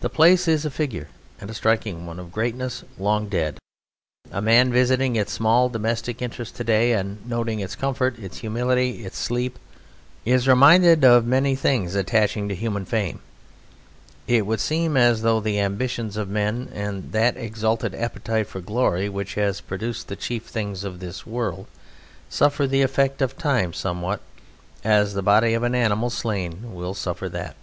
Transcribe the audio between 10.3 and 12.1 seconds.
reminded of many things